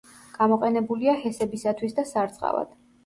გამოყენებულია 0.37 1.15
ჰესებისათვის 1.25 1.95
და 2.01 2.07
სარწყავად. 2.13 2.73